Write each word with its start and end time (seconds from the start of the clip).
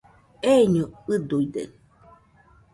Eiño 0.55 0.85
ɨduide 1.13 1.63